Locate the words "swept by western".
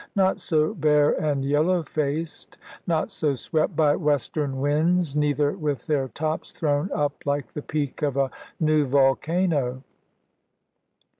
3.35-4.59